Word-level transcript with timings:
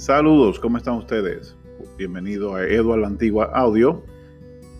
Saludos, 0.00 0.58
¿cómo 0.58 0.78
están 0.78 0.94
ustedes? 0.94 1.54
Bienvenido 1.98 2.54
a 2.54 2.64
Eduardo 2.64 3.04
Antigua 3.04 3.50
Audio. 3.52 4.02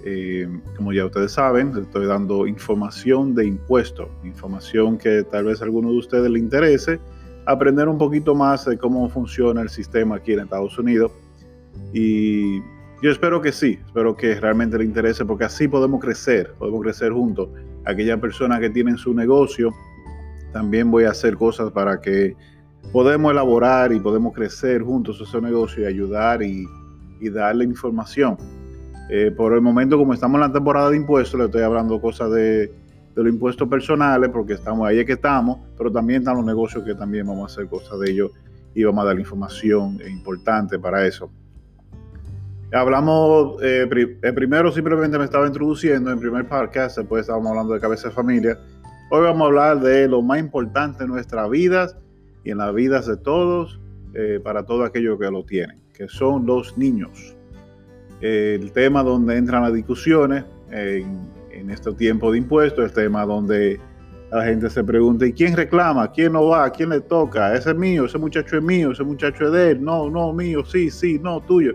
Eh, 0.02 0.48
como 0.78 0.94
ya 0.94 1.04
ustedes 1.04 1.32
saben, 1.32 1.76
estoy 1.76 2.06
dando 2.06 2.46
información 2.46 3.34
de 3.34 3.44
impuestos, 3.44 4.08
información 4.24 4.96
que 4.96 5.22
tal 5.24 5.44
vez 5.44 5.60
a 5.60 5.66
alguno 5.66 5.90
de 5.90 5.98
ustedes 5.98 6.30
le 6.30 6.38
interese, 6.38 6.98
aprender 7.44 7.86
un 7.86 7.98
poquito 7.98 8.34
más 8.34 8.64
de 8.64 8.78
cómo 8.78 9.10
funciona 9.10 9.60
el 9.60 9.68
sistema 9.68 10.16
aquí 10.16 10.32
en 10.32 10.40
Estados 10.40 10.78
Unidos. 10.78 11.12
Y 11.92 12.60
yo 13.02 13.10
espero 13.10 13.42
que 13.42 13.52
sí, 13.52 13.78
espero 13.84 14.16
que 14.16 14.40
realmente 14.40 14.78
le 14.78 14.84
interese, 14.86 15.26
porque 15.26 15.44
así 15.44 15.68
podemos 15.68 16.00
crecer, 16.00 16.54
podemos 16.58 16.80
crecer 16.80 17.12
juntos. 17.12 17.50
Aquellas 17.84 18.18
personas 18.20 18.58
que 18.60 18.70
tienen 18.70 18.96
su 18.96 19.12
negocio, 19.12 19.70
también 20.54 20.90
voy 20.90 21.04
a 21.04 21.10
hacer 21.10 21.36
cosas 21.36 21.70
para 21.72 22.00
que 22.00 22.34
podemos 22.92 23.32
elaborar 23.32 23.92
y 23.92 24.00
podemos 24.00 24.32
crecer 24.34 24.82
juntos 24.82 25.20
ese 25.20 25.40
negocio 25.40 25.84
y 25.84 25.86
ayudar 25.86 26.42
y, 26.42 26.66
darle 27.30 27.64
información. 27.64 28.38
Eh, 29.10 29.30
por 29.36 29.52
el 29.52 29.60
momento, 29.60 29.98
como 29.98 30.14
estamos 30.14 30.36
en 30.36 30.40
la 30.40 30.52
temporada 30.52 30.88
de 30.88 30.96
impuestos, 30.96 31.38
le 31.38 31.46
estoy 31.46 31.62
hablando 31.62 32.00
cosas 32.00 32.30
de, 32.30 32.72
los 33.14 33.28
impuestos 33.28 33.68
personales, 33.68 34.30
porque 34.30 34.54
estamos 34.54 34.88
ahí 34.88 35.00
es 35.00 35.04
que 35.04 35.12
estamos, 35.12 35.58
pero 35.76 35.92
también 35.92 36.20
están 36.20 36.36
los 36.36 36.46
negocios 36.46 36.82
que 36.84 36.94
también 36.94 37.26
vamos 37.26 37.50
a 37.50 37.52
hacer 37.52 37.68
cosas 37.68 37.98
de 38.00 38.10
ellos 38.10 38.30
y 38.74 38.84
vamos 38.84 39.04
a 39.04 39.08
dar 39.08 39.18
información 39.18 39.98
importante 40.08 40.78
para 40.78 41.06
eso. 41.06 41.30
Hablamos, 42.72 43.60
eh, 43.62 43.88
eh, 44.22 44.32
primero 44.32 44.70
simplemente 44.70 45.18
me 45.18 45.24
estaba 45.24 45.46
introduciendo, 45.46 46.10
en 46.10 46.20
primer 46.20 46.48
podcast, 46.48 46.96
después 46.98 47.22
estábamos 47.22 47.50
hablando 47.50 47.74
de 47.74 47.80
cabeza 47.80 48.08
de 48.08 48.14
familia. 48.14 48.58
Hoy 49.10 49.22
vamos 49.22 49.42
a 49.42 49.46
hablar 49.46 49.80
de 49.80 50.08
lo 50.08 50.22
más 50.22 50.38
importante 50.38 51.02
en 51.02 51.10
nuestras 51.10 51.50
vidas 51.50 51.96
y 52.44 52.50
en 52.50 52.58
las 52.58 52.74
vidas 52.74 53.06
de 53.06 53.16
todos 53.16 53.80
eh, 54.14 54.40
para 54.42 54.64
todo 54.64 54.84
aquello 54.84 55.18
que 55.18 55.30
lo 55.30 55.44
tienen, 55.44 55.78
que 55.92 56.08
son 56.08 56.46
los 56.46 56.76
niños. 56.76 57.36
el 58.20 58.70
tema 58.72 59.02
donde 59.02 59.36
entran 59.36 59.62
las 59.62 59.72
discusiones 59.72 60.44
en, 60.70 61.30
en 61.52 61.70
este 61.70 61.92
tiempo 61.94 62.32
de 62.32 62.38
impuestos, 62.38 62.84
el 62.84 62.92
tema 62.92 63.24
donde 63.24 63.80
la 64.30 64.44
gente 64.44 64.70
se 64.70 64.84
pregunta, 64.84 65.26
¿y 65.26 65.32
quién 65.32 65.56
reclama? 65.56 66.10
¿Quién 66.12 66.32
no 66.32 66.46
va? 66.46 66.70
¿Quién 66.70 66.90
le 66.90 67.00
toca? 67.00 67.54
Ese 67.54 67.70
es 67.70 67.76
mío, 67.76 68.04
ese 68.04 68.18
muchacho 68.18 68.58
es 68.58 68.62
mío, 68.62 68.92
ese 68.92 69.02
muchacho 69.02 69.46
es 69.46 69.52
de 69.52 69.70
él, 69.72 69.82
no, 69.82 70.08
no, 70.08 70.32
mío, 70.32 70.64
sí, 70.64 70.90
sí, 70.90 71.18
no, 71.20 71.40
tuyo. 71.40 71.74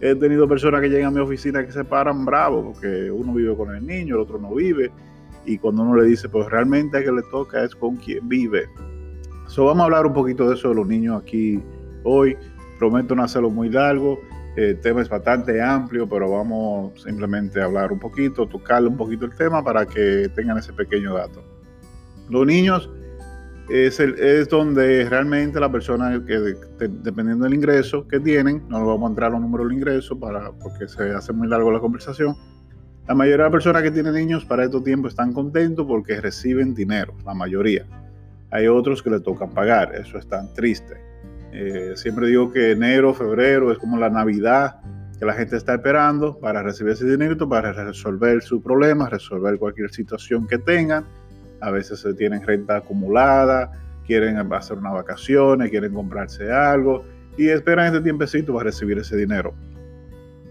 He 0.00 0.14
tenido 0.14 0.46
personas 0.46 0.82
que 0.82 0.88
llegan 0.88 1.06
a 1.06 1.10
mi 1.10 1.20
oficina 1.20 1.64
que 1.64 1.72
se 1.72 1.82
paran 1.82 2.26
bravos 2.26 2.66
porque 2.66 3.10
uno 3.10 3.32
vive 3.32 3.56
con 3.56 3.74
el 3.74 3.86
niño, 3.86 4.16
el 4.16 4.20
otro 4.20 4.38
no 4.38 4.54
vive. 4.54 4.90
Y 5.46 5.56
cuando 5.56 5.82
uno 5.82 5.96
le 5.96 6.06
dice, 6.06 6.28
pues 6.28 6.50
realmente 6.50 6.98
a 6.98 7.02
que 7.02 7.12
le 7.12 7.22
toca 7.30 7.64
es 7.64 7.74
con 7.74 7.96
quien 7.96 8.28
vive. 8.28 8.68
So, 9.46 9.64
vamos 9.64 9.82
a 9.82 9.84
hablar 9.84 10.06
un 10.06 10.12
poquito 10.12 10.48
de 10.48 10.54
eso 10.54 10.70
de 10.70 10.74
los 10.74 10.86
niños 10.86 11.22
aquí 11.22 11.62
hoy. 12.02 12.36
Prometo 12.78 13.14
no 13.14 13.22
hacerlo 13.22 13.50
muy 13.50 13.70
largo. 13.70 14.18
El 14.56 14.80
tema 14.80 15.02
es 15.02 15.08
bastante 15.08 15.62
amplio, 15.62 16.08
pero 16.08 16.30
vamos 16.30 17.02
simplemente 17.02 17.60
a 17.60 17.66
hablar 17.66 17.92
un 17.92 17.98
poquito, 17.98 18.46
tocarle 18.46 18.88
un 18.88 18.96
poquito 18.96 19.26
el 19.26 19.34
tema 19.34 19.62
para 19.62 19.84
que 19.84 20.30
tengan 20.34 20.58
ese 20.58 20.72
pequeño 20.72 21.14
dato. 21.14 21.44
Los 22.30 22.46
niños 22.46 22.90
es, 23.68 24.00
es 24.00 24.48
donde 24.48 25.08
realmente 25.08 25.60
la 25.60 25.70
persona, 25.70 26.22
que 26.26 26.56
dependiendo 26.78 27.44
del 27.44 27.54
ingreso 27.54 28.08
que 28.08 28.18
tienen, 28.18 28.62
no 28.68 28.80
lo 28.80 28.86
vamos 28.86 29.08
a 29.08 29.10
entrar 29.10 29.32
los 29.32 29.40
números 29.40 29.68
del 29.68 29.76
ingreso 29.76 30.18
para, 30.18 30.52
porque 30.52 30.88
se 30.88 31.10
hace 31.10 31.32
muy 31.32 31.48
largo 31.48 31.70
la 31.70 31.80
conversación. 31.80 32.34
La 33.06 33.14
mayoría 33.14 33.44
de 33.44 33.50
las 33.50 33.52
personas 33.52 33.82
que 33.82 33.90
tienen 33.90 34.14
niños 34.14 34.44
para 34.44 34.64
estos 34.64 34.82
tiempos 34.82 35.12
están 35.12 35.32
contentos 35.32 35.86
porque 35.86 36.20
reciben 36.20 36.74
dinero, 36.74 37.14
la 37.24 37.34
mayoría. 37.34 37.86
Hay 38.50 38.68
otros 38.68 39.02
que 39.02 39.10
le 39.10 39.20
tocan 39.20 39.50
pagar, 39.50 39.94
eso 39.94 40.18
es 40.18 40.28
tan 40.28 40.52
triste. 40.54 41.00
Eh, 41.52 41.92
siempre 41.96 42.26
digo 42.28 42.52
que 42.52 42.72
enero, 42.72 43.14
febrero 43.14 43.72
es 43.72 43.78
como 43.78 43.96
la 43.96 44.10
Navidad 44.10 44.76
que 45.18 45.24
la 45.24 45.32
gente 45.32 45.56
está 45.56 45.74
esperando 45.74 46.38
para 46.38 46.62
recibir 46.62 46.92
ese 46.92 47.06
dinero, 47.06 47.48
para 47.48 47.72
resolver 47.72 48.42
su 48.42 48.62
problema, 48.62 49.08
resolver 49.08 49.58
cualquier 49.58 49.90
situación 49.90 50.46
que 50.46 50.58
tengan. 50.58 51.06
A 51.60 51.70
veces 51.70 52.00
se 52.00 52.12
tienen 52.14 52.46
renta 52.46 52.76
acumulada, 52.76 53.72
quieren 54.06 54.36
hacer 54.52 54.78
unas 54.78 54.92
vacaciones, 54.92 55.70
quieren 55.70 55.94
comprarse 55.94 56.52
algo 56.52 57.04
y 57.38 57.48
esperan 57.48 57.94
ese 57.94 58.02
tiempecito 58.02 58.52
para 58.52 58.64
recibir 58.64 58.98
ese 58.98 59.16
dinero. 59.16 59.54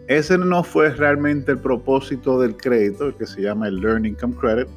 Ese 0.07 0.37
no 0.37 0.63
fue 0.63 0.91
realmente 0.91 1.51
el 1.51 1.59
propósito 1.59 2.39
del 2.39 2.55
crédito, 2.57 3.15
que 3.17 3.25
se 3.25 3.41
llama 3.41 3.67
el 3.67 3.77
Learning 3.77 4.13
Income 4.13 4.35
Credit. 4.35 4.67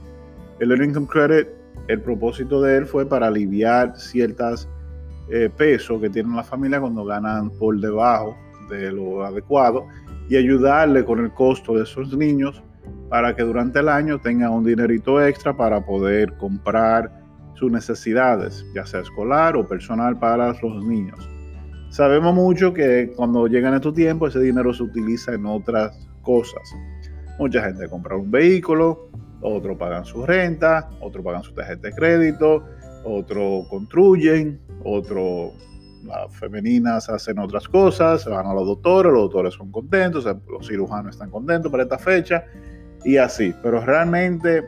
El 0.61 0.69
Learning 0.69 0.91
Income 0.91 1.07
Credit 1.07 1.49
el 1.89 2.01
propósito 2.03 2.61
de 2.61 2.77
él 2.77 2.87
fue 2.87 3.07
para 3.07 3.27
aliviar 3.27 3.99
ciertas 3.99 4.69
eh, 5.31 5.51
pesos 5.55 6.01
que 6.01 6.11
tienen 6.11 6.37
la 6.37 6.45
familia 6.45 6.81
cuando 6.81 7.05
ganan 7.05 7.51
por 7.51 7.79
debajo 7.81 8.37
de 8.71 8.93
lo 8.93 9.25
adecuado 9.25 9.87
y 10.29 10.37
ayudarle 10.37 11.05
con 11.05 11.19
el 11.19 11.33
costo 11.33 11.75
de 11.75 11.83
esos 11.85 12.17
niños 12.17 12.63
para 13.09 13.35
que 13.35 13.43
durante 13.43 13.81
el 13.81 13.89
año 13.89 14.19
tengan 14.21 14.53
un 14.53 14.65
dinerito 14.65 15.23
extra 15.23 15.57
para 15.57 15.85
poder 15.85 16.35
comprar 16.37 17.11
sus 17.55 17.73
necesidades, 17.73 18.65
ya 18.75 18.87
sea 18.87 19.01
escolar 19.01 19.57
o 19.57 19.67
personal 19.67 20.19
para 20.19 20.53
los 20.53 20.85
niños. 20.85 21.29
Sabemos 21.91 22.35
mucho 22.35 22.75
que 22.75 23.13
cuando 23.17 23.47
llegan 23.47 23.75
estos 23.75 23.95
tiempos 23.95 24.31
ese 24.37 24.45
dinero 24.45 24.75
se 24.75 24.83
utiliza 24.83 25.33
en 25.33 25.47
otras 25.47 25.99
cosas. 26.23 26.63
Mucha 27.39 27.63
gente 27.63 27.89
compra 27.89 28.17
un 28.17 28.31
vehículo, 28.31 29.11
otros 29.41 29.77
pagan 29.77 30.05
su 30.05 30.25
renta, 30.27 30.91
otros 31.01 31.25
pagan 31.25 31.43
su 31.43 31.53
tarjeta 31.53 31.89
de 31.89 31.95
crédito, 31.95 32.65
otros 33.05 33.67
construyen, 33.69 34.61
otros, 34.85 35.53
las 36.05 36.35
femeninas 36.37 37.09
hacen 37.09 37.39
otras 37.39 37.69
cosas, 37.69 38.23
se 38.23 38.31
van 38.31 38.47
a 38.47 38.55
los 38.55 38.67
doctores, 38.67 39.13
los 39.13 39.23
doctores 39.23 39.55
son 39.55 39.71
contentos, 39.71 40.25
los 40.25 40.67
cirujanos 40.67 41.15
están 41.15 41.31
contentos 41.31 41.71
para 41.71 41.85
esta 41.85 41.99
fecha 41.99 42.45
y 43.05 43.17
así. 43.17 43.55
Pero 43.63 43.81
realmente 43.81 44.65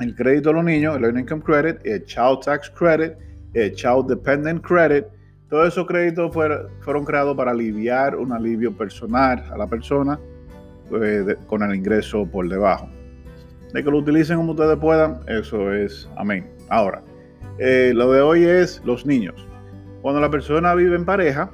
el 0.00 0.14
crédito 0.14 0.50
de 0.50 0.54
los 0.54 0.64
niños, 0.64 0.96
el 0.96 1.04
Earned 1.04 1.22
Income 1.22 1.42
Credit, 1.42 1.78
el 1.84 2.04
Child 2.04 2.40
Tax 2.44 2.70
Credit, 2.70 3.12
el 3.54 3.74
Child 3.74 4.06
Dependent 4.08 4.62
Credit, 4.64 5.04
todos 5.48 5.68
esos 5.68 5.86
créditos 5.86 6.32
fueron, 6.32 6.68
fueron 6.80 7.04
creados 7.04 7.36
para 7.36 7.50
aliviar 7.50 8.16
un 8.16 8.32
alivio 8.32 8.74
personal 8.76 9.44
a 9.52 9.58
la 9.58 9.66
persona 9.66 10.18
eh, 11.02 11.36
con 11.46 11.62
el 11.62 11.74
ingreso 11.74 12.24
por 12.24 12.48
debajo 12.48 12.88
de 13.72 13.84
que 13.84 13.90
lo 13.90 13.98
utilicen 13.98 14.36
como 14.36 14.52
ustedes 14.52 14.76
puedan, 14.78 15.20
eso 15.28 15.72
es 15.72 16.08
amén. 16.16 16.50
Ahora, 16.68 17.02
eh, 17.58 17.92
lo 17.94 18.12
de 18.12 18.20
hoy 18.20 18.44
es 18.44 18.82
los 18.84 19.06
niños. 19.06 19.46
Cuando 20.02 20.20
la 20.20 20.30
persona 20.30 20.74
vive 20.74 20.96
en 20.96 21.04
pareja 21.04 21.50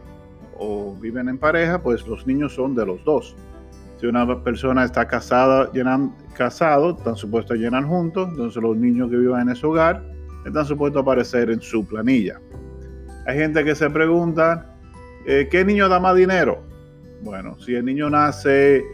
o 0.58 0.96
viven 0.96 1.28
en 1.28 1.38
pareja, 1.38 1.82
pues 1.82 2.06
los 2.06 2.26
niños 2.26 2.54
son 2.54 2.74
de 2.74 2.86
los 2.86 3.04
dos. 3.04 3.36
Si 4.00 4.06
una 4.06 4.42
persona 4.42 4.84
está 4.84 5.08
casada, 5.08 5.70
llenan, 5.72 6.14
casado, 6.34 6.96
están 6.96 7.16
supuestos 7.16 7.56
a 7.56 7.60
llenar 7.60 7.84
juntos, 7.84 8.28
entonces 8.30 8.62
los 8.62 8.76
niños 8.76 9.10
que 9.10 9.16
vivan 9.16 9.42
en 9.42 9.48
ese 9.50 9.66
hogar 9.66 10.02
están 10.44 10.64
supuestos 10.64 11.00
a 11.00 11.02
aparecer 11.02 11.50
en 11.50 11.60
su 11.60 11.86
planilla. 11.86 12.40
Hay 13.26 13.38
gente 13.38 13.64
que 13.64 13.74
se 13.74 13.90
pregunta, 13.90 14.76
eh, 15.26 15.48
¿qué 15.50 15.64
niño 15.64 15.88
da 15.88 15.98
más 15.98 16.14
dinero? 16.14 16.62
Bueno, 17.22 17.58
si 17.58 17.74
el 17.74 17.84
niño 17.84 18.08
nace, 18.10 18.84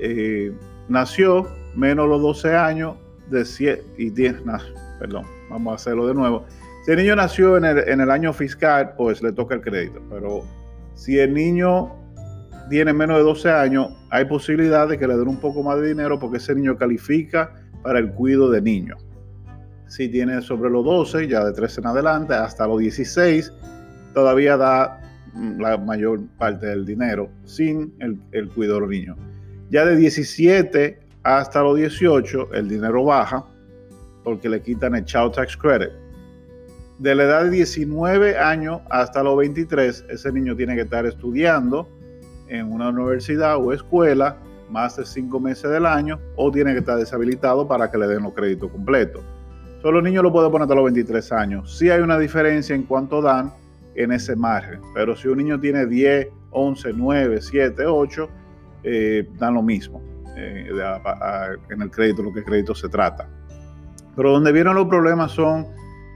eh, 0.00 0.52
nació 0.88 1.46
menos 1.76 2.08
los 2.08 2.20
12 2.22 2.54
años 2.56 2.96
de 3.30 3.44
7 3.44 3.84
y 3.98 4.10
10, 4.10 4.42
perdón, 4.98 5.24
vamos 5.50 5.72
a 5.72 5.74
hacerlo 5.76 6.06
de 6.06 6.14
nuevo. 6.14 6.44
Si 6.84 6.92
el 6.92 6.98
niño 6.98 7.16
nació 7.16 7.56
en 7.56 7.64
el, 7.64 7.78
en 7.88 8.00
el 8.00 8.10
año 8.10 8.32
fiscal, 8.32 8.94
pues 8.96 9.22
le 9.22 9.32
toca 9.32 9.54
el 9.54 9.62
crédito, 9.62 10.00
pero 10.10 10.44
si 10.94 11.18
el 11.18 11.32
niño 11.34 11.92
tiene 12.68 12.92
menos 12.92 13.18
de 13.18 13.22
12 13.22 13.50
años, 13.50 13.88
hay 14.10 14.24
posibilidad 14.24 14.88
de 14.88 14.98
que 14.98 15.06
le 15.06 15.16
den 15.16 15.28
un 15.28 15.38
poco 15.38 15.62
más 15.62 15.80
de 15.80 15.88
dinero 15.88 16.18
porque 16.18 16.38
ese 16.38 16.54
niño 16.54 16.76
califica 16.76 17.52
para 17.82 17.98
el 17.98 18.10
cuidado 18.12 18.50
de 18.50 18.62
niño. 18.62 18.96
Si 19.88 20.08
tiene 20.08 20.40
sobre 20.40 20.70
los 20.70 20.84
12, 20.84 21.28
ya 21.28 21.44
de 21.44 21.52
13 21.52 21.80
en 21.80 21.86
adelante, 21.86 22.34
hasta 22.34 22.66
los 22.66 22.78
16, 22.78 23.52
todavía 24.14 24.56
da 24.56 25.00
la 25.58 25.76
mayor 25.76 26.20
parte 26.38 26.66
del 26.66 26.86
dinero 26.86 27.28
sin 27.44 27.92
el, 27.98 28.18
el 28.32 28.48
cuidado 28.48 28.80
del 28.80 28.90
niño. 28.90 29.16
Ya 29.70 29.84
de 29.84 29.96
17 29.96 31.03
hasta 31.24 31.62
los 31.62 31.76
18 31.76 32.52
el 32.54 32.68
dinero 32.68 33.04
baja 33.04 33.44
porque 34.22 34.48
le 34.48 34.62
quitan 34.62 34.94
el 34.94 35.04
Child 35.04 35.32
Tax 35.32 35.56
Credit. 35.56 35.90
De 36.98 37.14
la 37.14 37.24
edad 37.24 37.44
de 37.44 37.50
19 37.50 38.38
años 38.38 38.80
hasta 38.88 39.22
los 39.22 39.36
23, 39.36 40.04
ese 40.08 40.32
niño 40.32 40.54
tiene 40.54 40.76
que 40.76 40.82
estar 40.82 41.04
estudiando 41.06 41.88
en 42.48 42.70
una 42.72 42.90
universidad 42.90 43.56
o 43.56 43.72
escuela 43.72 44.36
más 44.70 44.96
de 44.96 45.04
5 45.04 45.40
meses 45.40 45.70
del 45.70 45.86
año 45.86 46.20
o 46.36 46.50
tiene 46.50 46.72
que 46.72 46.78
estar 46.78 46.96
deshabilitado 46.96 47.66
para 47.66 47.90
que 47.90 47.98
le 47.98 48.06
den 48.06 48.22
los 48.22 48.32
créditos 48.32 48.70
completos. 48.70 49.22
Solo 49.82 49.98
los 49.98 50.04
niños 50.04 50.22
lo 50.22 50.32
pueden 50.32 50.50
poner 50.50 50.64
hasta 50.64 50.74
los 50.74 50.84
23 50.84 51.32
años. 51.32 51.76
Sí 51.76 51.90
hay 51.90 52.00
una 52.00 52.18
diferencia 52.18 52.74
en 52.74 52.84
cuanto 52.84 53.20
dan 53.20 53.52
en 53.94 54.12
ese 54.12 54.34
margen, 54.36 54.80
pero 54.94 55.14
si 55.16 55.28
un 55.28 55.38
niño 55.38 55.60
tiene 55.60 55.86
10, 55.86 56.28
11, 56.50 56.92
9, 56.94 57.40
7, 57.40 57.86
8, 57.86 58.28
dan 59.38 59.54
lo 59.54 59.62
mismo. 59.62 60.02
Eh, 60.36 60.68
en 61.70 61.82
el 61.82 61.90
crédito, 61.90 62.22
lo 62.22 62.32
que 62.32 62.42
crédito 62.42 62.74
se 62.74 62.88
trata. 62.88 63.28
Pero 64.16 64.32
donde 64.32 64.52
vienen 64.52 64.74
los 64.74 64.86
problemas 64.86 65.32
son 65.32 65.66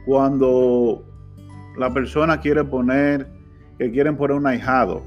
cuando 0.06 1.05
la 1.76 1.93
persona 1.93 2.41
quiere 2.41 2.65
poner 2.65 3.26
que 3.79 3.91
quieren 3.93 4.17
poner 4.17 4.37
un 4.37 4.47
ahijado, 4.47 5.03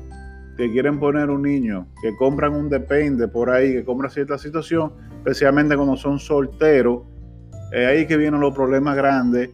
que 0.58 0.72
quieren 0.72 1.00
poner 1.00 1.30
un 1.30 1.42
niño, 1.42 1.88
que 2.02 2.16
compran 2.16 2.54
un 2.54 2.70
depende 2.70 3.28
por 3.28 3.50
ahí, 3.50 3.74
que 3.74 3.84
compran 3.84 4.10
cierta 4.10 4.38
situación, 4.38 4.94
especialmente 5.18 5.76
cuando 5.76 5.98
son 5.98 6.20
solteros, 6.20 7.02
es 7.74 7.86
ahí 7.86 8.08
que 8.08 8.18
vienen 8.18 8.40
los 8.40 8.54
problemas 8.54 8.96
grandes 8.96 9.50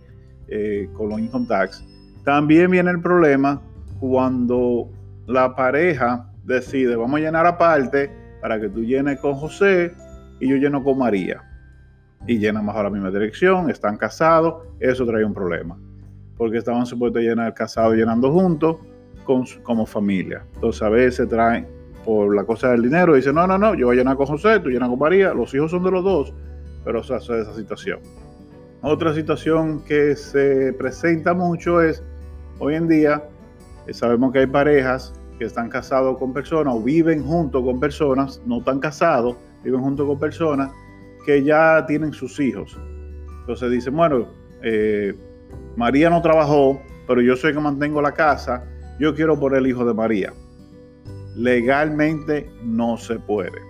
eh, 0.48 0.88
con 0.94 1.10
los 1.10 1.19
income 1.19 1.48
tax. 1.48 1.83
También 2.24 2.69
viene 2.69 2.92
el 2.92 3.01
problema 3.01 3.62
cuando 4.00 4.89
la 5.25 5.56
pareja 5.56 6.30
decide, 6.44 6.95
vamos 6.95 7.19
a 7.19 7.24
llenar 7.24 7.48
aparte 7.48 8.12
para 8.42 8.60
que 8.60 8.69
tú 8.69 8.84
llenes 8.84 9.19
con 9.19 9.34
José 9.34 9.94
y 10.39 10.50
yo 10.50 10.56
lleno 10.57 10.84
con 10.84 10.98
María. 10.98 11.44
Y 12.25 12.39
llenan 12.39 12.66
bajo 12.66 12.84
la 12.84 12.89
misma 12.89 13.12
dirección, 13.12 13.69
están 13.69 13.98
casados, 13.98 14.66
eso 14.80 15.06
trae 15.06 15.24
un 15.24 15.34
problema. 15.34 15.78
Porque 16.38 16.57
estaban 16.57 16.86
supuestos 16.86 17.22
a 17.22 17.24
llenar 17.24 17.54
casados 17.54 17.95
llenando 17.95 18.31
juntos 18.31 18.78
como 19.63 19.86
familia. 19.86 20.45
Entonces 20.56 20.81
a 20.81 20.89
veces 20.89 21.28
traen 21.28 21.68
por 22.06 22.34
la 22.34 22.45
cosa 22.45 22.72
del 22.72 22.84
dinero, 22.84 23.16
dicen, 23.16 23.36
no, 23.36 23.45
no, 23.45 23.57
no, 23.57 23.75
yo 23.75 23.88
voy 23.88 23.98
a 23.98 24.00
llenar 24.00 24.16
con 24.16 24.28
José, 24.28 24.60
tú 24.62 24.69
llenas 24.69 24.88
con 24.88 24.98
María, 24.98 25.34
los 25.34 25.54
hijos 25.54 25.72
son 25.72 25.84
de 25.84 25.92
los 25.92 26.04
dos, 26.04 26.34
pero 26.86 27.01
eso 27.01 27.18
es 27.18 27.30
esa 27.30 27.54
situación. 27.54 28.00
Otra 28.81 29.13
situación 29.13 29.84
que 29.84 30.16
se 30.16 30.72
presenta 30.74 31.34
mucho 31.34 31.81
es, 31.81 32.01
hoy 32.60 32.75
en 32.75 32.88
día, 32.88 33.24
eh, 33.88 33.94
sabemos 33.94 34.31
que 34.31 34.39
hay 34.39 34.48
parejas 34.48 35.13
que 35.38 35.45
están 35.45 35.69
casados 35.69 36.18
con 36.18 36.34
personas 36.34 36.74
o 36.74 36.81
viven 36.81 37.24
junto 37.24 37.63
con 37.63 37.80
personas, 37.80 38.42
no 38.45 38.60
están 38.60 38.80
casados, 38.80 39.36
viven 39.63 39.81
junto 39.81 40.07
con 40.07 40.19
personas 40.19 40.72
que 41.25 41.44
ya 41.44 41.86
tienen 41.86 42.13
sus 42.13 42.39
hijos. 42.39 42.78
Entonces 43.42 43.72
dicen, 43.72 43.95
bueno, 43.95 44.28
eh, 44.63 45.13
María 45.75 46.10
no 46.10 46.22
trabajó, 46.22 46.81
pero 47.07 47.22
yo 47.22 47.36
soy 47.36 47.54
que 47.54 47.60
mantengo 47.60 48.01
la 48.01 48.13
casa, 48.13 48.66
yo 49.00 49.13
quiero 49.13 49.39
poner 49.39 49.60
el 49.60 49.68
hijo 49.68 49.86
de 49.86 49.94
María. 49.94 50.34
Legalmente 51.36 52.50
no 52.63 52.98
se 52.98 53.19
puede. 53.19 53.62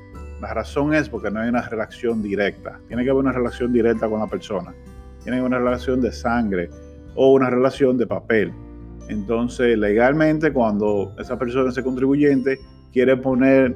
La 0.41 0.53
razón 0.53 0.93
es 0.93 1.09
porque 1.09 1.31
no 1.31 1.39
hay 1.39 1.49
una 1.49 1.67
relación 1.67 2.21
directa. 2.21 2.79
Tiene 2.87 3.03
que 3.03 3.09
haber 3.09 3.23
una 3.23 3.31
relación 3.31 3.73
directa 3.73 4.07
con 4.07 4.19
la 4.19 4.27
persona. 4.27 4.73
Tiene 5.23 5.37
que 5.37 5.39
haber 5.39 5.51
una 5.51 5.59
relación 5.59 5.99
de 5.99 6.11
sangre 6.11 6.69
o 7.15 7.33
una 7.33 7.49
relación 7.49 7.97
de 7.97 8.07
papel. 8.07 8.53
Entonces, 9.09 9.77
legalmente, 9.77 10.51
cuando 10.51 11.13
esa 11.17 11.37
persona, 11.37 11.69
ese 11.69 11.83
contribuyente, 11.83 12.59
quiere 12.91 13.15
poner 13.17 13.75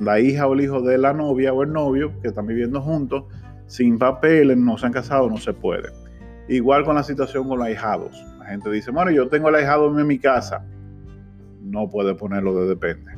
la 0.00 0.20
hija 0.20 0.46
o 0.46 0.54
el 0.54 0.62
hijo 0.62 0.80
de 0.80 0.98
la 0.98 1.12
novia 1.12 1.52
o 1.52 1.62
el 1.62 1.72
novio 1.72 2.12
que 2.20 2.28
están 2.28 2.46
viviendo 2.46 2.80
juntos, 2.80 3.24
sin 3.66 3.98
papeles, 3.98 4.56
no 4.56 4.76
se 4.76 4.86
han 4.86 4.92
casado, 4.92 5.28
no 5.28 5.36
se 5.36 5.52
puede. 5.52 5.88
Igual 6.48 6.84
con 6.84 6.96
la 6.96 7.02
situación 7.02 7.48
con 7.48 7.58
los 7.58 7.66
ahijados. 7.66 8.12
La 8.38 8.46
gente 8.46 8.70
dice, 8.70 8.90
bueno, 8.90 9.10
yo 9.10 9.28
tengo 9.28 9.48
el 9.48 9.54
ahijado 9.54 9.98
en 9.98 10.06
mi 10.06 10.18
casa. 10.18 10.64
No 11.62 11.88
puede 11.88 12.14
ponerlo 12.14 12.54
de 12.54 12.68
depende. 12.68 13.12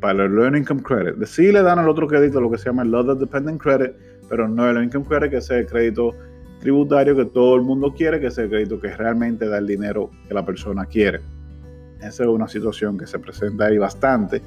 Para 0.00 0.24
el 0.24 0.34
Learning 0.34 0.62
Income 0.62 0.82
Credit. 0.82 1.24
Sí 1.24 1.50
le 1.50 1.62
dan 1.62 1.78
al 1.78 1.88
otro 1.88 2.06
crédito 2.06 2.40
lo 2.40 2.50
que 2.50 2.58
se 2.58 2.66
llama 2.66 2.82
el 2.82 2.94
Other 2.94 3.16
Dependent 3.16 3.60
Credit, 3.60 3.92
pero 4.28 4.48
no 4.48 4.70
el 4.70 4.84
Income 4.84 5.06
Credit, 5.06 5.30
que 5.30 5.36
es 5.38 5.50
el 5.50 5.66
crédito 5.66 6.14
tributario 6.60 7.14
que 7.16 7.24
todo 7.24 7.56
el 7.56 7.62
mundo 7.62 7.94
quiere, 7.96 8.20
que 8.20 8.26
es 8.26 8.38
el 8.38 8.48
crédito 8.48 8.80
que 8.80 8.94
realmente 8.96 9.48
da 9.48 9.58
el 9.58 9.66
dinero 9.66 10.10
que 10.26 10.34
la 10.34 10.44
persona 10.44 10.86
quiere. 10.86 11.20
Esa 12.00 12.24
es 12.24 12.28
una 12.28 12.48
situación 12.48 12.96
que 12.96 13.06
se 13.06 13.18
presenta 13.18 13.66
ahí 13.66 13.78
bastante 13.78 14.42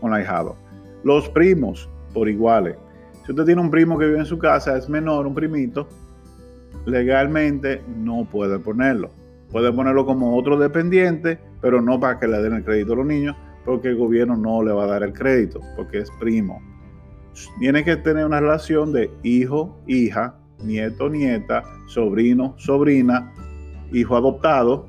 con 0.00 0.14
ahijado. 0.14 0.56
Los 1.04 1.28
primos, 1.28 1.88
por 2.12 2.28
iguales. 2.28 2.76
Si 3.24 3.32
usted 3.32 3.44
tiene 3.44 3.60
un 3.60 3.70
primo 3.70 3.98
que 3.98 4.06
vive 4.06 4.18
en 4.18 4.26
su 4.26 4.38
casa, 4.38 4.76
es 4.76 4.88
menor, 4.88 5.26
un 5.26 5.34
primito, 5.34 5.88
legalmente 6.86 7.82
no 7.96 8.24
puede 8.30 8.58
ponerlo. 8.58 9.10
Puede 9.50 9.72
ponerlo 9.72 10.06
como 10.06 10.36
otro 10.36 10.58
dependiente, 10.58 11.38
pero 11.60 11.80
no 11.80 12.00
para 12.00 12.18
que 12.18 12.26
le 12.26 12.40
den 12.40 12.54
el 12.54 12.64
crédito 12.64 12.94
a 12.94 12.96
los 12.96 13.06
niños, 13.06 13.36
porque 13.64 13.88
el 13.88 13.96
gobierno 13.96 14.36
no 14.36 14.62
le 14.62 14.72
va 14.72 14.84
a 14.84 14.88
dar 14.88 15.02
el 15.02 15.12
crédito, 15.12 15.60
porque 15.76 15.98
es 15.98 16.10
primo. 16.18 16.60
Tiene 17.58 17.84
que 17.84 17.96
tener 17.96 18.26
una 18.26 18.40
relación 18.40 18.92
de 18.92 19.10
hijo, 19.22 19.78
hija, 19.86 20.36
nieto, 20.62 21.08
nieta, 21.08 21.62
sobrino, 21.86 22.54
sobrina, 22.58 23.32
hijo 23.92 24.16
adoptado 24.16 24.88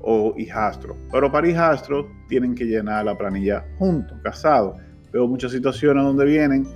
o 0.00 0.34
hijastro. 0.36 0.96
Pero 1.10 1.30
para 1.30 1.48
hijastro 1.48 2.08
tienen 2.28 2.54
que 2.54 2.64
llenar 2.64 3.04
la 3.04 3.16
planilla 3.16 3.64
juntos, 3.78 4.18
casados. 4.22 4.76
Veo 5.12 5.26
muchas 5.28 5.52
situaciones 5.52 6.02
donde 6.02 6.24
vienen 6.24 6.66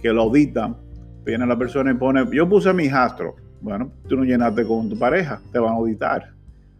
que 0.00 0.12
lo 0.12 0.22
auditan. 0.22 0.76
Viene 1.24 1.46
la 1.46 1.58
persona 1.58 1.90
y 1.90 1.94
pone, 1.94 2.24
yo 2.32 2.48
puse 2.48 2.72
mi 2.72 2.84
hijastro. 2.84 3.36
Bueno, 3.60 3.90
tú 4.08 4.16
no 4.16 4.24
llenaste 4.24 4.64
con 4.64 4.88
tu 4.88 4.98
pareja, 4.98 5.40
te 5.52 5.58
van 5.58 5.72
a 5.72 5.76
auditar. 5.76 6.32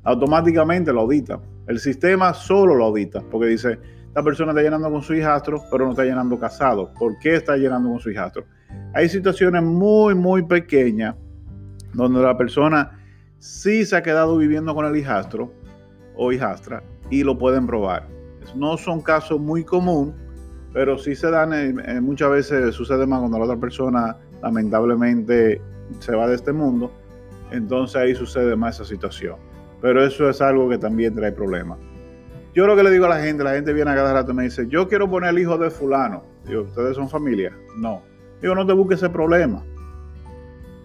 Automáticamente 0.04 0.92
lo 0.92 1.00
auditan. 1.00 1.40
El 1.66 1.78
sistema 1.78 2.32
solo 2.32 2.74
lo 2.74 2.86
audita 2.86 3.22
porque 3.30 3.48
dice, 3.48 3.78
esta 4.06 4.22
persona 4.22 4.52
está 4.52 4.62
llenando 4.62 4.90
con 4.90 5.02
su 5.02 5.14
hijastro, 5.14 5.62
pero 5.70 5.84
no 5.84 5.90
está 5.90 6.04
llenando 6.04 6.38
casado. 6.38 6.92
¿Por 6.98 7.18
qué 7.18 7.36
está 7.36 7.56
llenando 7.56 7.90
con 7.90 7.98
su 7.98 8.10
hijastro? 8.10 8.44
Hay 8.98 9.08
situaciones 9.08 9.62
muy, 9.62 10.16
muy 10.16 10.42
pequeñas 10.42 11.14
donde 11.94 12.20
la 12.20 12.36
persona 12.36 12.98
sí 13.38 13.84
se 13.84 13.94
ha 13.94 14.02
quedado 14.02 14.36
viviendo 14.36 14.74
con 14.74 14.86
el 14.86 14.96
hijastro 14.96 15.52
o 16.16 16.32
hijastra 16.32 16.82
y 17.08 17.22
lo 17.22 17.38
pueden 17.38 17.64
probar. 17.68 18.08
No 18.56 18.76
son 18.76 19.00
casos 19.00 19.38
muy 19.38 19.62
comunes, 19.62 20.16
pero 20.72 20.98
sí 20.98 21.14
se 21.14 21.30
dan, 21.30 21.76
muchas 22.02 22.28
veces 22.28 22.74
sucede 22.74 23.06
más 23.06 23.20
cuando 23.20 23.38
la 23.38 23.44
otra 23.44 23.56
persona 23.56 24.16
lamentablemente 24.42 25.62
se 26.00 26.16
va 26.16 26.26
de 26.26 26.34
este 26.34 26.52
mundo, 26.52 26.90
entonces 27.52 27.94
ahí 27.94 28.16
sucede 28.16 28.56
más 28.56 28.80
esa 28.80 28.84
situación. 28.84 29.36
Pero 29.80 30.04
eso 30.04 30.28
es 30.28 30.40
algo 30.40 30.68
que 30.68 30.76
también 30.76 31.14
trae 31.14 31.30
problemas. 31.30 31.78
Yo 32.52 32.66
lo 32.66 32.74
que 32.74 32.82
le 32.82 32.90
digo 32.90 33.04
a 33.04 33.10
la 33.10 33.20
gente, 33.22 33.44
la 33.44 33.52
gente 33.52 33.72
viene 33.72 33.92
a 33.92 33.94
cada 33.94 34.12
rato 34.12 34.32
y 34.32 34.34
me 34.34 34.42
dice, 34.42 34.66
yo 34.66 34.88
quiero 34.88 35.08
poner 35.08 35.30
el 35.30 35.38
hijo 35.38 35.56
de 35.56 35.70
fulano. 35.70 36.24
Digo, 36.48 36.62
¿ustedes 36.62 36.96
son 36.96 37.08
familia? 37.08 37.56
No. 37.76 38.02
Digo, 38.40 38.54
no 38.54 38.66
te 38.66 38.72
busques 38.72 38.98
ese 38.98 39.10
problema. 39.10 39.64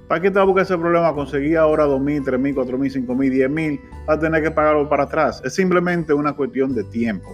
¿Para 0.08 0.22
qué 0.22 0.30
te 0.30 0.36
vas 0.36 0.44
a 0.44 0.46
buscar 0.46 0.64
ese 0.64 0.78
problema? 0.78 1.14
Conseguir 1.14 1.58
ahora 1.58 1.86
2.000, 1.86 2.24
3.000, 2.24 2.56
4.000, 2.56 3.08
5.000, 3.08 3.50
10.000, 3.50 3.80
vas 4.06 4.18
a 4.18 4.20
tener 4.20 4.44
que 4.44 4.52
pagarlo 4.52 4.90
para 4.90 5.04
atrás. 5.04 5.42
Es 5.46 5.54
simplemente 5.54 6.14
una 6.14 6.34
cuestión 6.34 6.76
de 6.76 6.84
tiempo. 6.84 7.30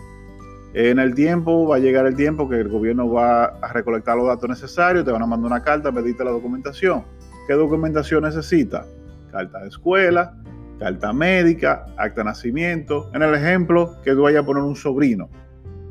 En 0.74 1.00
el 1.00 1.16
tiempo 1.16 1.68
va 1.68 1.78
a 1.78 1.80
llegar 1.80 2.06
el 2.06 2.16
tiempo 2.16 2.48
que 2.48 2.58
el 2.58 2.70
gobierno 2.70 3.10
va 3.12 3.46
a 3.46 3.74
recolectar 3.74 4.16
los 4.16 4.28
datos 4.28 4.48
necesarios, 4.48 5.04
te 5.04 5.12
van 5.12 5.24
a 5.24 5.26
mandar 5.26 5.52
una 5.52 5.64
carta, 5.64 5.92
pedirte 5.92 6.24
la 6.24 6.32
documentación. 6.32 7.04
¿Qué 7.48 7.54
documentación 7.54 8.24
necesita? 8.24 8.86
Carta 9.32 9.60
de 9.60 9.70
escuela, 9.70 10.38
carta 10.78 11.12
médica, 11.12 11.86
acta 11.98 12.22
de 12.22 12.26
nacimiento. 12.26 13.10
En 13.16 13.24
el 13.24 13.34
ejemplo, 13.34 13.96
que 14.04 14.14
tú 14.14 14.22
vayas 14.22 14.44
a 14.44 14.46
poner 14.46 14.62
un 14.62 14.76
sobrino. 14.76 15.28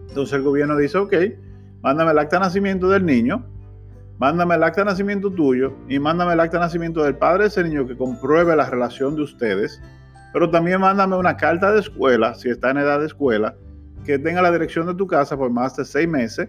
Entonces 0.09 0.35
el 0.35 0.43
gobierno 0.43 0.77
dice, 0.77 0.97
ok, 0.99 1.15
mándame 1.83 2.13
el 2.13 2.19
acta 2.19 2.37
de 2.37 2.45
nacimiento 2.45 2.89
del 2.89 3.05
niño, 3.05 3.45
mándame 4.19 4.57
el 4.57 4.63
acta 4.63 4.83
de 4.83 4.87
nacimiento 4.87 5.31
tuyo 5.31 5.75
y 5.89 5.99
mándame 5.99 6.33
el 6.33 6.41
acta 6.41 6.59
de 6.59 6.65
nacimiento 6.65 7.03
del 7.03 7.17
padre 7.17 7.45
de 7.45 7.49
ese 7.49 7.65
niño 7.65 7.87
que 7.87 7.97
compruebe 7.97 8.55
la 8.57 8.69
relación 8.69 9.15
de 9.15 9.23
ustedes, 9.23 9.81
pero 10.33 10.51
también 10.51 10.81
mándame 10.81 11.17
una 11.17 11.37
carta 11.37 11.73
de 11.73 11.81
escuela, 11.81 12.35
si 12.35 12.51
está 12.51 12.71
en 12.71 12.79
edad 12.79 13.01
de 13.01 13.07
escuela, 13.07 13.55
que 14.05 14.19
tenga 14.19 14.43
la 14.43 14.51
dirección 14.51 14.87
de 14.87 14.95
tu 14.95 15.07
casa 15.07 15.37
por 15.37 15.51
más 15.51 15.77
de 15.77 15.85
seis 15.85 16.09
meses 16.09 16.49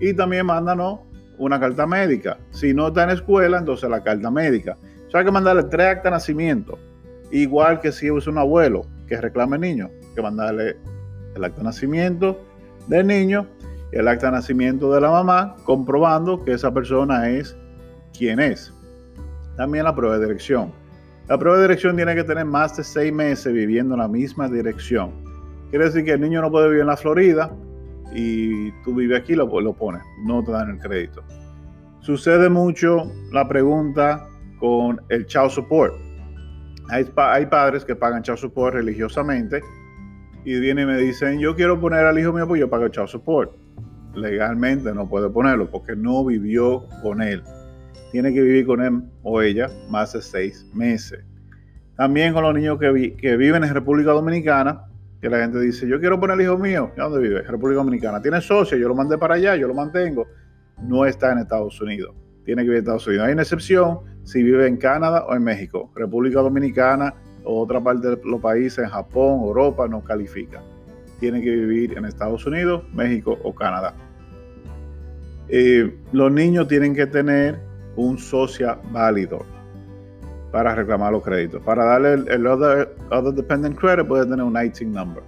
y 0.00 0.14
también 0.14 0.46
mándanos 0.46 1.00
una 1.38 1.58
carta 1.58 1.86
médica. 1.86 2.38
Si 2.50 2.72
no 2.72 2.88
está 2.88 3.04
en 3.04 3.10
escuela, 3.10 3.58
entonces 3.58 3.88
la 3.88 4.02
carta 4.02 4.30
médica. 4.30 4.76
O 5.06 5.10
sea, 5.10 5.20
hay 5.20 5.26
que 5.26 5.32
mandarle 5.32 5.64
tres 5.64 5.86
actas 5.86 6.04
de 6.04 6.10
nacimiento, 6.10 6.78
igual 7.30 7.80
que 7.80 7.92
si 7.92 8.08
es 8.08 8.26
un 8.26 8.38
abuelo 8.38 8.86
que 9.08 9.20
reclame 9.20 9.58
niño, 9.58 9.90
que 10.14 10.22
mandarle 10.22 10.76
el 11.34 11.44
acta 11.44 11.58
de 11.58 11.64
nacimiento 11.64 12.40
del 12.86 13.06
niño 13.06 13.46
el 13.92 14.08
acta 14.08 14.26
de 14.26 14.32
nacimiento 14.32 14.92
de 14.92 15.00
la 15.00 15.10
mamá, 15.10 15.56
comprobando 15.64 16.44
que 16.44 16.52
esa 16.52 16.72
persona 16.72 17.28
es 17.30 17.56
quien 18.16 18.40
es. 18.40 18.72
También 19.56 19.84
la 19.84 19.94
prueba 19.94 20.18
de 20.18 20.26
dirección. 20.26 20.72
La 21.28 21.38
prueba 21.38 21.58
de 21.58 21.64
dirección 21.64 21.96
tiene 21.96 22.14
que 22.14 22.24
tener 22.24 22.44
más 22.44 22.76
de 22.76 22.84
seis 22.84 23.12
meses 23.12 23.52
viviendo 23.52 23.94
en 23.94 24.00
la 24.00 24.08
misma 24.08 24.48
dirección. 24.48 25.12
Quiere 25.70 25.86
decir 25.86 26.04
que 26.04 26.12
el 26.12 26.20
niño 26.20 26.40
no 26.40 26.50
puede 26.50 26.68
vivir 26.68 26.82
en 26.82 26.86
la 26.86 26.96
Florida 26.96 27.50
y 28.14 28.72
tú 28.82 28.94
vives 28.94 29.20
aquí, 29.20 29.34
lo, 29.34 29.60
lo 29.60 29.72
pones, 29.74 30.02
no 30.24 30.42
te 30.42 30.52
dan 30.52 30.70
el 30.70 30.78
crédito. 30.78 31.22
Sucede 32.00 32.48
mucho 32.48 33.10
la 33.32 33.46
pregunta 33.48 34.26
con 34.58 35.00
el 35.08 35.26
child 35.26 35.50
support. 35.50 35.94
Hay, 36.90 37.06
hay 37.16 37.46
padres 37.46 37.84
que 37.84 37.94
pagan 37.94 38.22
child 38.22 38.38
support 38.38 38.74
religiosamente 38.74 39.60
y 40.44 40.58
vienen 40.58 40.88
y 40.88 40.92
me 40.92 40.98
dicen, 40.98 41.38
yo 41.38 41.54
quiero 41.54 41.78
poner 41.78 42.06
al 42.06 42.18
hijo 42.18 42.32
mío, 42.32 42.48
pues 42.48 42.60
yo 42.60 42.70
pago 42.70 42.84
el 42.84 42.90
child 42.90 43.08
support 43.08 43.67
legalmente 44.14 44.92
no 44.92 45.08
puede 45.08 45.28
ponerlo 45.30 45.70
porque 45.70 45.94
no 45.96 46.24
vivió 46.24 46.86
con 47.02 47.22
él. 47.22 47.42
Tiene 48.12 48.32
que 48.32 48.40
vivir 48.40 48.66
con 48.66 48.82
él 48.82 49.02
o 49.22 49.42
ella 49.42 49.68
más 49.90 50.12
de 50.12 50.22
seis 50.22 50.66
meses. 50.74 51.24
También 51.96 52.32
con 52.32 52.42
los 52.44 52.54
niños 52.54 52.78
que, 52.78 52.90
viven 53.36 53.64
en 53.64 53.74
República 53.74 54.12
Dominicana, 54.12 54.84
que 55.20 55.28
la 55.28 55.40
gente 55.40 55.58
dice, 55.60 55.86
yo 55.88 55.98
quiero 55.98 56.20
poner 56.20 56.36
el 56.36 56.44
hijo 56.44 56.56
mío. 56.56 56.92
¿Dónde 56.96 57.18
vive? 57.18 57.42
República 57.42 57.78
Dominicana. 57.78 58.22
Tiene 58.22 58.40
socio, 58.40 58.78
yo 58.78 58.88
lo 58.88 58.94
mandé 58.94 59.18
para 59.18 59.34
allá, 59.34 59.56
yo 59.56 59.66
lo 59.66 59.74
mantengo. 59.74 60.26
No 60.80 61.04
está 61.04 61.32
en 61.32 61.38
Estados 61.38 61.80
Unidos. 61.80 62.14
Tiene 62.44 62.62
que 62.62 62.68
vivir 62.68 62.78
en 62.78 62.84
Estados 62.84 63.06
Unidos. 63.08 63.26
Hay 63.26 63.32
una 63.32 63.42
excepción 63.42 63.98
si 64.22 64.42
vive 64.42 64.66
en 64.68 64.76
Canadá 64.76 65.26
o 65.26 65.34
en 65.34 65.42
México. 65.42 65.90
República 65.96 66.40
Dominicana 66.40 67.14
o 67.44 67.62
otra 67.62 67.82
parte 67.82 68.08
de 68.08 68.20
los 68.24 68.40
países, 68.40 68.78
en 68.78 68.90
Japón, 68.90 69.40
Europa, 69.40 69.88
no 69.88 70.04
califica. 70.04 70.62
Tiene 71.20 71.42
que 71.42 71.50
vivir 71.50 71.96
en 71.96 72.04
Estados 72.04 72.46
Unidos, 72.46 72.84
México 72.92 73.38
o 73.42 73.54
Canadá. 73.54 73.94
Eh, 75.48 75.96
los 76.12 76.30
niños 76.30 76.68
tienen 76.68 76.94
que 76.94 77.06
tener 77.06 77.58
un 77.96 78.18
social 78.18 78.80
válido 78.92 79.44
para 80.52 80.74
reclamar 80.74 81.12
los 81.12 81.22
créditos. 81.22 81.62
Para 81.62 81.84
darle 81.84 82.14
el, 82.32 82.46
other, 82.46 82.94
dependent 83.34 83.78
credit 83.78 84.06
puede 84.06 84.24
tener 84.26 84.42
un 84.42 84.56
ITIN 84.62 84.92
number. 84.92 85.22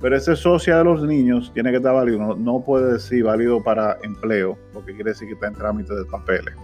Pero 0.00 0.16
ese 0.16 0.34
social 0.34 0.78
de 0.78 0.84
los 0.84 1.04
niños 1.04 1.52
tiene 1.54 1.70
que 1.70 1.76
estar 1.76 1.94
válido. 1.94 2.34
No, 2.36 2.64
puede 2.64 2.94
decir 2.94 3.24
válido 3.24 3.62
para 3.62 3.98
empleo, 4.02 4.58
porque 4.72 4.94
quiere 4.94 5.10
decir 5.10 5.28
que 5.28 5.34
está 5.34 5.46
en 5.48 5.54
trámite 5.54 5.94
de 5.94 6.04
papeles. 6.06 6.54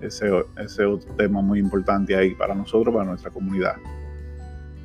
Ese 0.00 0.28
es 0.56 0.78
otro 0.78 1.12
tema 1.16 1.42
muy 1.42 1.58
importante 1.58 2.14
ahí 2.14 2.34
para 2.34 2.54
nosotros, 2.54 2.94
para 2.94 3.06
nuestra 3.06 3.30
comunidad. 3.30 3.74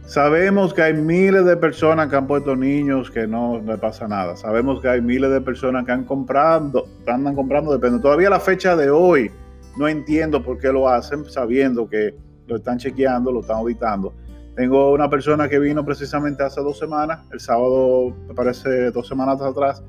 Sabemos 0.06 0.74
que 0.74 0.82
hay 0.82 0.94
miles 0.94 1.46
de 1.46 1.56
personas 1.56 2.10
que 2.10 2.18
han 2.18 2.28
puesto 2.28 2.58
niños 2.58 3.10
que 3.10 3.26
no 3.26 3.62
le 3.66 3.78
pasa 3.78 4.06
nada. 4.06 4.36
Sabemos 4.36 4.82
que 4.82 4.90
hay 4.90 5.02
miles 5.02 5.32
de 5.32 5.40
personas 5.40 5.86
que 5.86 5.94
han 5.94 6.04
comprado, 6.04 6.86
andan 7.08 7.34
comprando, 7.34 7.72
depende. 7.72 8.00
Todavía 8.00 8.30
la 8.30 8.42
fecha 8.42 8.76
de 8.76 8.90
hoy 8.90 9.32
no 9.78 9.88
entiendo 9.88 10.44
por 10.44 10.58
qué 10.58 10.74
lo 10.74 10.90
hacen, 10.90 11.24
sabiendo 11.26 11.88
que 11.88 12.14
lo 12.48 12.58
están 12.58 12.78
chequeando, 12.78 13.32
lo 13.32 13.40
están 13.40 13.58
auditando. 13.58 14.14
Tengo 14.58 14.92
una 14.92 15.10
persona 15.10 15.48
que 15.48 15.58
vino 15.58 15.86
precisamente 15.86 16.44
hace 16.44 16.62
dos 16.62 16.78
semanas, 16.78 17.22
el 17.32 17.40
sábado, 17.40 18.14
me 18.28 18.36
parece 18.36 18.92
dos 18.92 19.08
semanas 19.08 19.42
atrás, 19.42 19.84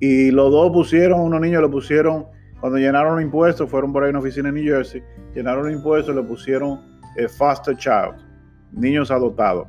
y 0.00 0.30
los 0.30 0.50
dos 0.50 0.72
pusieron, 0.72 1.20
unos 1.20 1.40
niños 1.40 1.62
le 1.62 1.68
pusieron, 1.68 2.26
cuando 2.60 2.78
llenaron 2.78 3.16
los 3.16 3.22
impuestos, 3.22 3.70
fueron 3.70 3.92
por 3.92 4.02
ahí 4.02 4.10
en 4.10 4.16
una 4.16 4.20
oficina 4.20 4.48
en 4.48 4.56
New 4.56 4.64
Jersey, 4.64 5.00
llenaron 5.32 5.66
los 5.66 5.76
impuestos, 5.76 6.16
le 6.16 6.22
pusieron 6.22 6.80
eh, 7.16 7.28
Foster 7.28 7.76
Child 7.76 8.27
niños 8.72 9.10
adoptados. 9.10 9.66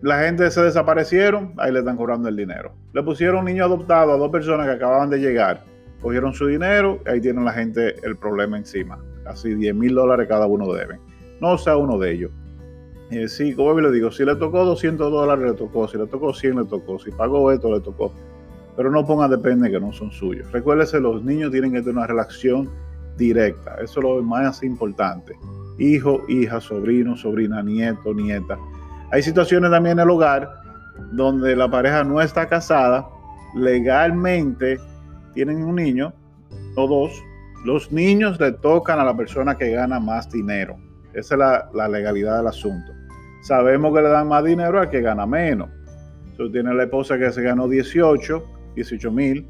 La 0.00 0.20
gente 0.20 0.48
se 0.50 0.62
desaparecieron, 0.62 1.54
ahí 1.56 1.72
le 1.72 1.80
están 1.80 1.96
cobrando 1.96 2.28
el 2.28 2.36
dinero. 2.36 2.72
Le 2.92 3.02
pusieron 3.02 3.44
niño 3.44 3.64
adoptado 3.64 4.12
a 4.12 4.16
dos 4.16 4.30
personas 4.30 4.66
que 4.66 4.74
acababan 4.74 5.10
de 5.10 5.18
llegar, 5.18 5.64
cogieron 6.00 6.32
su 6.32 6.46
dinero, 6.46 7.00
ahí 7.06 7.20
tienen 7.20 7.44
la 7.44 7.52
gente 7.52 7.96
el 8.04 8.16
problema 8.16 8.56
encima. 8.56 8.98
Casi 9.24 9.54
10 9.54 9.74
mil 9.74 9.94
dólares 9.94 10.28
cada 10.28 10.46
uno 10.46 10.72
deben. 10.72 11.00
No 11.40 11.58
sea 11.58 11.76
uno 11.76 11.98
de 11.98 12.12
ellos. 12.12 12.30
Eh, 13.10 13.26
sí, 13.26 13.54
como 13.54 13.80
le 13.80 13.90
digo, 13.90 14.12
si 14.12 14.24
le 14.24 14.36
tocó 14.36 14.64
200 14.64 15.10
dólares, 15.10 15.50
le 15.50 15.54
tocó. 15.54 15.88
Si 15.88 15.98
le 15.98 16.06
tocó 16.06 16.32
100, 16.32 16.56
le 16.56 16.64
tocó. 16.66 16.98
Si 16.98 17.10
pagó 17.10 17.50
esto, 17.50 17.72
le 17.72 17.80
tocó. 17.80 18.12
Pero 18.76 18.90
no 18.92 19.04
pongan 19.04 19.30
depende 19.30 19.68
que 19.70 19.80
no 19.80 19.92
son 19.92 20.12
suyos. 20.12 20.50
Recuérdese, 20.52 21.00
los 21.00 21.24
niños 21.24 21.50
tienen 21.50 21.72
que 21.72 21.80
tener 21.80 21.96
una 21.96 22.06
relación 22.06 22.70
directa. 23.16 23.74
Eso 23.82 23.98
es 23.98 24.04
lo 24.04 24.22
más 24.22 24.62
importante 24.62 25.34
hijo, 25.78 26.24
hija, 26.28 26.60
sobrino, 26.60 27.16
sobrina, 27.16 27.62
nieto, 27.62 28.12
nieta. 28.12 28.58
Hay 29.10 29.22
situaciones 29.22 29.70
también 29.70 29.98
en 29.98 30.04
el 30.04 30.10
hogar 30.10 30.50
donde 31.12 31.56
la 31.56 31.70
pareja 31.70 32.04
no 32.04 32.20
está 32.20 32.46
casada, 32.48 33.08
legalmente 33.54 34.78
tienen 35.34 35.62
un 35.62 35.76
niño 35.76 36.12
o 36.74 36.86
dos, 36.86 37.12
los 37.64 37.90
niños 37.92 38.38
le 38.40 38.52
tocan 38.52 38.98
a 38.98 39.04
la 39.04 39.16
persona 39.16 39.56
que 39.56 39.70
gana 39.70 40.00
más 40.00 40.30
dinero. 40.30 40.76
Esa 41.12 41.34
es 41.34 41.72
la, 41.74 41.88
legalidad 41.88 42.38
del 42.38 42.48
asunto. 42.48 42.92
Sabemos 43.42 43.94
que 43.94 44.02
le 44.02 44.08
dan 44.08 44.28
más 44.28 44.44
dinero 44.44 44.80
al 44.80 44.90
que 44.90 45.00
gana 45.00 45.26
menos. 45.26 45.70
Entonces 46.30 46.52
tiene 46.52 46.74
la 46.74 46.84
esposa 46.84 47.18
que 47.18 47.30
se 47.32 47.42
ganó 47.42 47.68
18, 47.68 48.44
18 48.74 49.10
mil 49.10 49.46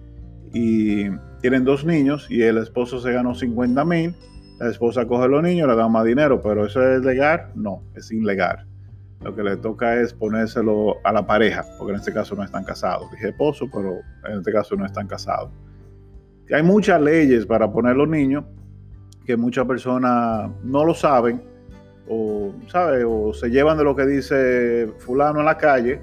y 0.54 1.10
tienen 1.40 1.64
dos 1.64 1.84
niños 1.84 2.26
y 2.30 2.42
el 2.42 2.58
esposo 2.58 3.00
se 3.00 3.12
ganó 3.12 3.34
50 3.34 3.84
mil 3.84 4.14
la 4.58 4.68
esposa 4.68 5.06
coge 5.06 5.28
los 5.28 5.42
niños, 5.42 5.68
le 5.68 5.76
da 5.76 5.88
más 5.88 6.04
dinero, 6.04 6.40
pero 6.40 6.66
eso 6.66 6.82
es 6.82 7.04
legal, 7.04 7.50
no, 7.54 7.82
es 7.94 8.10
ilegal. 8.10 8.66
Lo 9.22 9.34
que 9.34 9.42
le 9.42 9.56
toca 9.56 10.00
es 10.00 10.12
ponérselo 10.12 10.96
a 11.04 11.12
la 11.12 11.26
pareja, 11.26 11.64
porque 11.76 11.92
en 11.92 11.98
este 11.98 12.12
caso 12.12 12.34
no 12.36 12.44
están 12.44 12.64
casados. 12.64 13.10
Dije 13.10 13.28
esposo, 13.28 13.66
pero 13.72 14.00
en 14.28 14.38
este 14.38 14.52
caso 14.52 14.76
no 14.76 14.86
están 14.86 15.06
casados. 15.06 15.50
hay 16.52 16.62
muchas 16.62 17.00
leyes 17.00 17.46
para 17.46 17.70
poner 17.70 17.96
los 17.96 18.08
niños 18.08 18.44
que 19.26 19.36
muchas 19.36 19.66
personas 19.66 20.50
no 20.64 20.84
lo 20.84 20.94
saben 20.94 21.42
o, 22.08 22.52
¿sabe? 22.68 23.04
o 23.04 23.32
se 23.34 23.50
llevan 23.50 23.76
de 23.76 23.84
lo 23.84 23.94
que 23.94 24.06
dice 24.06 24.90
fulano 24.98 25.40
en 25.40 25.46
la 25.46 25.58
calle 25.58 26.00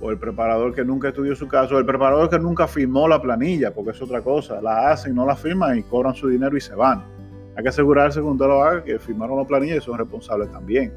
o 0.00 0.10
el 0.10 0.18
preparador 0.18 0.74
que 0.74 0.84
nunca 0.84 1.08
estudió 1.08 1.36
su 1.36 1.46
caso, 1.46 1.78
el 1.78 1.86
preparador 1.86 2.28
que 2.28 2.38
nunca 2.38 2.66
firmó 2.66 3.06
la 3.06 3.22
planilla, 3.22 3.72
porque 3.72 3.92
es 3.92 4.02
otra 4.02 4.20
cosa, 4.20 4.60
la 4.60 4.90
hacen, 4.90 5.14
no 5.14 5.24
la 5.24 5.36
firman 5.36 5.78
y 5.78 5.82
cobran 5.84 6.14
su 6.14 6.28
dinero 6.28 6.56
y 6.56 6.60
se 6.60 6.74
van. 6.74 7.13
Hay 7.56 7.62
que 7.62 7.68
asegurarse 7.68 8.20
que 8.20 8.26
usted 8.26 8.46
lo 8.46 8.62
haga, 8.62 8.82
que 8.82 8.98
firmaron 8.98 9.38
la 9.38 9.44
planilla 9.44 9.76
y 9.76 9.80
son 9.80 9.98
responsables 9.98 10.50
también. 10.50 10.92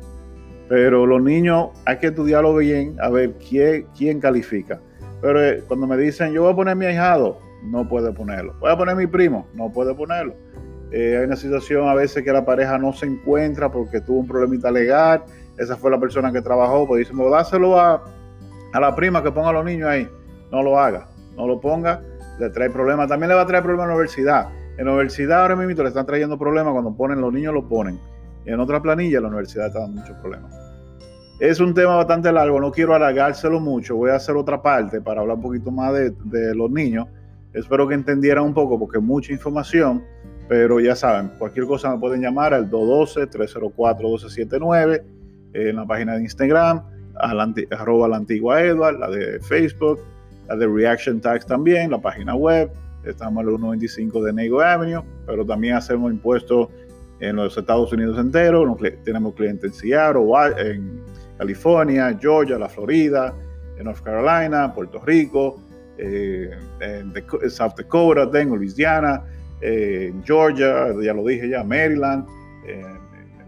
Pero 0.67 1.05
los 1.05 1.21
niños 1.21 1.69
hay 1.85 1.97
que 1.97 2.07
estudiarlo 2.07 2.55
bien, 2.55 2.97
a 3.01 3.09
ver 3.09 3.33
quién, 3.33 3.87
quién 3.97 4.19
califica. 4.19 4.79
Pero 5.21 5.43
eh, 5.43 5.63
cuando 5.67 5.87
me 5.87 5.97
dicen, 5.97 6.33
yo 6.33 6.43
voy 6.43 6.53
a 6.53 6.55
poner 6.55 6.75
mi 6.75 6.85
ahijado, 6.85 7.39
no 7.63 7.87
puede 7.87 8.11
ponerlo. 8.11 8.53
Voy 8.59 8.71
a 8.71 8.77
poner 8.77 8.95
mi 8.95 9.07
primo, 9.07 9.47
no 9.53 9.71
puede 9.71 9.93
ponerlo. 9.93 10.33
Eh, 10.91 11.17
hay 11.17 11.25
una 11.25 11.35
situación 11.35 11.87
a 11.87 11.93
veces 11.93 12.23
que 12.23 12.31
la 12.31 12.45
pareja 12.45 12.77
no 12.77 12.93
se 12.93 13.05
encuentra 13.05 13.71
porque 13.71 14.01
tuvo 14.01 14.19
un 14.19 14.27
problemita 14.27 14.71
legal. 14.71 15.23
Esa 15.57 15.75
fue 15.75 15.91
la 15.91 15.99
persona 15.99 16.31
que 16.31 16.41
trabajó. 16.41 16.87
Pues 16.87 16.99
dicen, 17.07 17.17
dáselo 17.29 17.79
a, 17.79 18.03
a 18.73 18.79
la 18.79 18.95
prima 18.95 19.23
que 19.23 19.31
ponga 19.31 19.49
a 19.49 19.53
los 19.53 19.65
niños 19.65 19.89
ahí. 19.89 20.07
No 20.51 20.63
lo 20.63 20.79
haga, 20.79 21.07
no 21.35 21.47
lo 21.47 21.59
ponga, 21.59 22.01
le 22.39 22.49
trae 22.49 22.69
problemas. 22.69 23.09
También 23.09 23.29
le 23.29 23.35
va 23.35 23.41
a 23.41 23.47
traer 23.47 23.63
problemas 23.63 23.85
a 23.85 23.87
la 23.89 23.95
universidad. 23.95 24.49
En 24.77 24.85
la 24.85 24.91
universidad 24.91 25.41
ahora 25.41 25.55
mismo 25.55 25.81
le 25.81 25.89
están 25.89 26.05
trayendo 26.05 26.37
problemas 26.37 26.73
cuando 26.73 26.95
ponen, 26.95 27.19
los 27.19 27.33
niños 27.33 27.53
lo 27.53 27.67
ponen. 27.67 27.99
En 28.45 28.59
otra 28.59 28.81
planilla 28.81 29.19
la 29.19 29.27
universidad 29.27 29.67
está 29.67 29.79
dando 29.79 30.01
muchos 30.01 30.15
problemas. 30.17 30.55
Es 31.39 31.59
un 31.59 31.73
tema 31.73 31.95
bastante 31.95 32.31
largo, 32.31 32.59
no 32.59 32.71
quiero 32.71 32.93
alargárselo 32.95 33.59
mucho, 33.59 33.95
voy 33.95 34.11
a 34.11 34.15
hacer 34.15 34.35
otra 34.35 34.61
parte 34.61 35.01
para 35.01 35.21
hablar 35.21 35.37
un 35.37 35.43
poquito 35.43 35.71
más 35.71 35.93
de, 35.93 36.55
los 36.55 36.71
niños. 36.71 37.07
Espero 37.53 37.87
que 37.87 37.95
entendieran 37.95 38.43
un 38.43 38.53
poco 38.53 38.77
porque 38.79 38.99
mucha 38.99 39.31
información, 39.31 40.03
pero 40.47 40.79
ya 40.79 40.95
saben, 40.95 41.31
cualquier 41.37 41.65
cosa 41.65 41.91
me 41.91 41.99
pueden 41.99 42.21
llamar 42.21 42.53
al 42.53 42.69
212-304-1279 42.69 45.03
en 45.53 45.75
la 45.75 45.85
página 45.85 46.15
de 46.15 46.21
Instagram, 46.21 46.83
a 47.15 47.33
la, 47.33 47.53
arroba 47.71 48.07
la 48.07 48.17
antigua 48.17 48.61
Edward, 48.61 48.99
la 48.99 49.09
de 49.09 49.39
Facebook, 49.39 49.99
la 50.47 50.55
de 50.55 50.67
Reaction 50.67 51.19
Tags 51.19 51.45
también, 51.45 51.91
la 51.91 51.99
página 51.99 52.35
web, 52.35 52.71
estamos 53.07 53.43
en 53.43 53.49
el 53.49 53.55
125 53.55 54.23
de 54.23 54.33
Nego 54.33 54.61
Avenue, 54.61 55.03
pero 55.25 55.45
también 55.45 55.75
hacemos 55.75 56.11
impuestos 56.11 56.67
en 57.19 57.35
los 57.35 57.57
Estados 57.57 57.91
Unidos 57.91 58.17
enteros. 58.19 58.77
Tenemos 59.03 59.33
clientes 59.33 59.71
en 59.71 59.73
Seattle, 59.73 60.27
en 60.57 61.01
California, 61.37 62.17
Georgia, 62.19 62.57
la 62.57 62.69
Florida, 62.69 63.33
en 63.77 63.85
North 63.85 64.01
Carolina, 64.01 64.73
Puerto 64.73 64.99
Rico, 64.99 65.61
eh, 65.97 66.51
en 66.79 67.13
South 67.49 67.73
Dakota, 67.77 68.29
tengo 68.29 68.55
Louisiana, 68.55 69.23
eh, 69.61 70.13
Georgia, 70.23 70.93
ya 71.01 71.13
lo 71.13 71.25
dije 71.25 71.49
ya, 71.49 71.63
Maryland, 71.63 72.25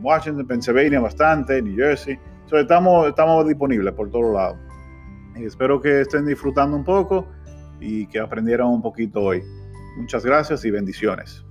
Washington, 0.02 0.48
Pennsylvania 0.48 1.00
bastante, 1.00 1.62
New 1.62 1.76
Jersey. 1.76 2.18
estamos, 2.52 3.10
estamos 3.10 3.48
disponibles 3.48 3.94
por 3.94 4.10
todos 4.10 4.34
lados. 4.34 4.58
Espero 5.36 5.80
que 5.80 6.02
estén 6.02 6.26
disfrutando 6.26 6.76
un 6.76 6.84
poco 6.84 7.28
y 7.80 8.08
que 8.08 8.20
aprendieran 8.20 8.68
un 8.68 8.82
poquito 8.82 9.22
hoy. 9.22 9.44
Muchas 9.98 10.26
gracias 10.26 10.64
y 10.66 10.72
bendiciones. 10.72 11.44